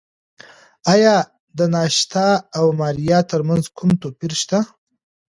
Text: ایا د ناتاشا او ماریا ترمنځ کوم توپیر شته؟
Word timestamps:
ایا 0.93 1.15
د 1.57 1.59
ناتاشا 1.73 2.27
او 2.57 2.65
ماریا 2.79 3.19
ترمنځ 3.31 3.63
کوم 3.77 3.91
توپیر 4.01 4.31
شته؟ 4.41 4.59